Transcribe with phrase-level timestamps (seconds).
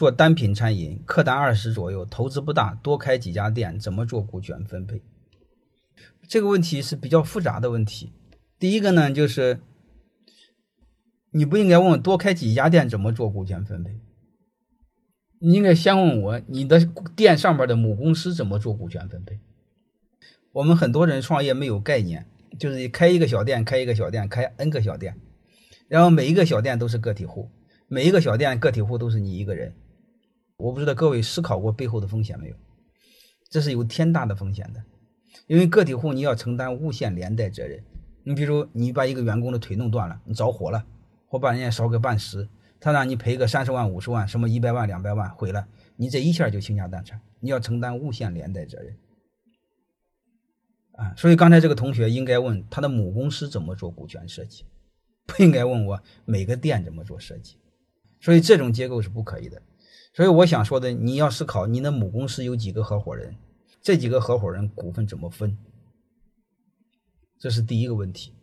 [0.00, 5.02] 做单品餐饮，客单二十左右，投资不大，多开几家店，怎么做股权分配？
[6.26, 8.14] 这个问题是比较复杂的问题。
[8.58, 9.60] 第一个呢，就是
[11.32, 14.00] 你不应该问多开几家店怎么做股权分配，
[15.38, 16.80] 你应该先问我你的
[17.14, 19.38] 店上边的母公司怎么做股权分配。
[20.52, 22.26] 我们很多人创业没有概念，
[22.58, 25.20] 就是开一个小店，开一个小店，开 N 个小店，
[25.88, 27.50] 然后每一个小店都是个体户，
[27.86, 29.74] 每一个小店个体户都是你一个人。
[30.60, 32.56] 我不知道各位思考过背后的风险没有？
[33.48, 34.80] 这是有天大的风险的，
[35.48, 37.82] 因为个体户你要承担无限连带责任。
[38.22, 40.86] 你比如你把一个员工的腿弄断了，你着火了，
[41.26, 48.96] 或把人家烧个半死，他让你赔个三十万、五十万，什么一百万、两百万毁了，你这一下就倾家荡产，你要承担无限连带责任。
[50.92, 54.64] 啊，所以刚才这个同学应该问他的母公司怎么做股权设计，
[55.26, 57.56] 不应该问我每个店怎么做设计。
[58.20, 59.60] 所以这种结构是不可以的。
[60.12, 63.36] 所以我想说的，你要思考你的母公司有几个合伙人，
[63.80, 65.56] 这几个合伙人股份怎么分。
[67.38, 68.34] 这是第一个问题。